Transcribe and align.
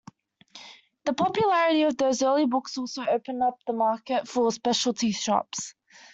The 1.05 1.13
popularity 1.13 1.83
of 1.83 1.95
those 1.95 2.23
early 2.23 2.47
books 2.47 2.75
also 2.75 3.05
opened 3.05 3.43
up 3.43 3.59
a 3.67 3.73
market 3.73 4.27
for 4.27 4.51
specialty 4.51 5.11
shops. 5.11 5.75